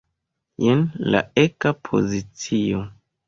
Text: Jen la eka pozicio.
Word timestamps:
Jen 0.67 0.79
la 1.15 1.21
eka 1.43 1.75
pozicio. 1.89 2.81